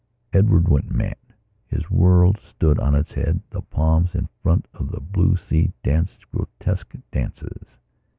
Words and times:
Edward 0.33 0.67
went 0.67 0.89
mad; 0.89 1.17
his 1.67 1.91
world 1.91 2.39
stood 2.39 2.79
on 2.79 2.95
its 2.95 3.11
head; 3.11 3.43
the 3.51 3.61
palms 3.61 4.15
in 4.15 4.29
front 4.41 4.67
of 4.73 4.89
the 4.89 4.99
blue 4.99 5.35
sea 5.37 5.73
danced 5.83 6.27
grotesque 6.31 6.95
dances. 7.11 7.77